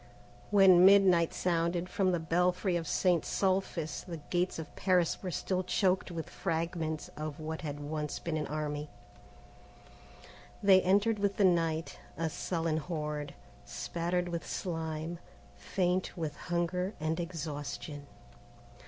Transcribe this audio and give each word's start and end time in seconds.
IV 0.01 0.47
When 0.49 0.83
midnight 0.83 1.31
sounded 1.31 1.87
from 1.87 2.11
the 2.11 2.19
belfry 2.19 2.75
of 2.75 2.87
St. 2.87 3.23
Sulpice 3.23 4.01
the 4.03 4.17
gates 4.17 4.57
of 4.57 4.75
Paris 4.75 5.21
were 5.21 5.29
still 5.29 5.61
choked 5.63 6.09
with 6.09 6.27
fragments 6.27 7.09
of 7.15 7.39
what 7.39 7.61
had 7.61 7.79
once 7.79 8.17
been 8.17 8.35
an 8.35 8.47
army. 8.47 8.89
They 10.63 10.81
entered 10.81 11.19
with 11.19 11.37
the 11.37 11.45
night, 11.45 11.99
a 12.17 12.31
sullen 12.31 12.77
horde, 12.77 13.35
spattered 13.63 14.29
with 14.29 14.43
slime, 14.43 15.19
faint 15.55 16.17
with 16.17 16.35
hunger 16.35 16.95
and 16.99 17.19
exhaustion. 17.19 18.07